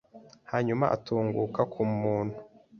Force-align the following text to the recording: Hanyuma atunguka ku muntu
Hanyuma 0.51 0.85
atunguka 0.95 1.61
ku 1.71 1.81
muntu 2.01 2.37